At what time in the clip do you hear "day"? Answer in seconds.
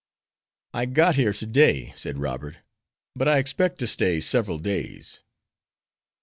1.45-1.93